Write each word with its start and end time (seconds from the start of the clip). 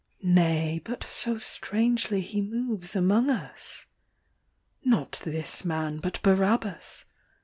Nay, 0.23 0.81
but 0.83 1.03
so 1.03 1.37
strangely 1.37 2.21
He 2.21 2.41
moves 2.41 2.95
among 2.95 3.29
us.... 3.29 3.85
Not 4.83 5.21
this 5.23 5.63
Man 5.63 5.99
but 5.99 6.19
Barabbas! 6.23 7.05